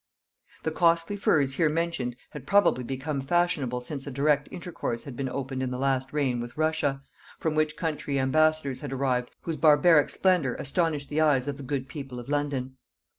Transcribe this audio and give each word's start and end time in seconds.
The 0.63 0.71
costly 0.71 1.15
furs 1.15 1.53
here 1.53 1.69
mentioned 1.69 2.15
had 2.31 2.47
probably 2.47 2.83
become 2.83 3.21
fashionable 3.21 3.81
since 3.81 4.07
a 4.07 4.11
direct 4.11 4.49
intercourse 4.49 5.03
had 5.03 5.15
been 5.15 5.29
opened 5.29 5.61
in 5.61 5.69
the 5.69 5.77
last 5.77 6.11
reign 6.11 6.39
with 6.39 6.57
Russia, 6.57 7.03
from 7.37 7.53
which 7.53 7.77
country 7.77 8.17
ambassadors 8.17 8.79
had 8.79 8.91
arrived, 8.91 9.29
whose 9.41 9.57
barbaric 9.57 10.09
splendor 10.09 10.55
astonished 10.55 11.09
the 11.09 11.21
eyes 11.21 11.47
of 11.47 11.57
the 11.57 11.61
good 11.61 11.87
people 11.87 12.19
of 12.19 12.29
London. 12.29 12.77